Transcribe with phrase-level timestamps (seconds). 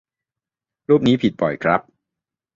[0.89, 1.81] รูปนี้ผิดบ่อยครับ